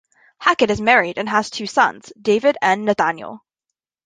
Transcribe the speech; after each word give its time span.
Hackett 0.39 0.71
is 0.71 0.81
married 0.81 1.19
and 1.19 1.29
has 1.29 1.51
two 1.51 1.67
sons, 1.67 2.11
David 2.19 2.57
and 2.59 2.85
Nathaniel. 2.85 3.45